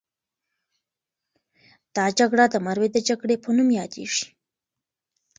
دا 1.95 2.05
جګړه 2.19 2.45
د 2.49 2.55
مروې 2.65 2.89
د 2.93 2.97
جګړې 3.09 3.35
په 3.43 3.49
نوم 3.57 3.69
یادیږي. 3.79 4.25